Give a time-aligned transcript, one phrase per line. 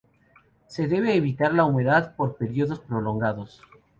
[0.65, 3.61] Se debe evitar la humedad por periodos prolongados.